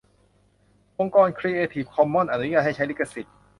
[0.99, 3.33] องค์กร ครีเอทีฟ คอมมอนส์ อนุญาตให้ใช้ลิขสิทธิ์